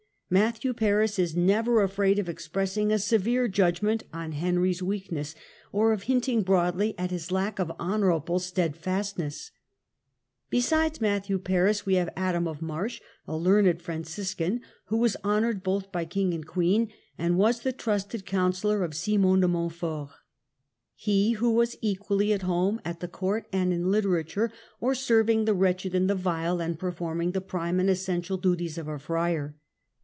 Matthew 0.33 0.71
Paris 0.73 1.19
is 1.19 1.35
never 1.35 1.83
afraid 1.83 2.17
of 2.17 2.29
expressing 2.29 2.89
a 2.89 2.99
severe 2.99 3.49
judgment 3.49 4.05
on 4.13 4.31
Henry's 4.31 4.81
weakness, 4.81 5.35
or 5.73 5.91
of 5.91 6.03
hinting 6.03 6.41
broadly 6.41 6.95
at 6.97 7.11
his 7.11 7.33
lack 7.33 7.59
of 7.59 7.69
honourable 7.77 8.39
stedfastness. 8.39 9.51
Besides 10.49 11.01
Matthew 11.01 11.37
Paris 11.37 11.85
we 11.85 11.95
have 11.95 12.07
Adam 12.15 12.47
of 12.47 12.61
Marsh, 12.61 13.01
a 13.27 13.35
learned 13.35 13.81
Francis 13.81 14.33
can, 14.33 14.61
who 14.85 14.95
was 14.95 15.17
honoured 15.21 15.63
both 15.63 15.91
by 15.91 16.05
king 16.05 16.33
and 16.33 16.47
queen, 16.47 16.93
and 17.17 17.37
was 17.37 17.59
the 17.59 17.73
trusted 17.73 18.25
counsellor 18.25 18.85
of 18.85 18.95
Simon 18.95 19.41
de 19.41 19.49
Montfort; 19.49 20.11
he 20.95 21.33
who 21.33 21.51
was 21.51 21.75
equally 21.81 22.31
at 22.31 22.43
home 22.43 22.79
at 22.85 23.01
the 23.01 23.09
court 23.09 23.47
and 23.51 23.73
in 23.73 23.91
literature, 23.91 24.49
or" 24.79 24.95
serving 24.95 25.43
the 25.43 25.53
wretched 25.53 25.93
and 25.93 26.09
the 26.09 26.15
vile, 26.15 26.61
and 26.61 26.79
performing 26.79 27.31
the 27.31 27.41
prime 27.41 27.81
and 27.81 27.89
essential 27.89 28.37
duties 28.37 28.77
of 28.77 28.87
a 28.87 28.97
friar". 28.97 29.57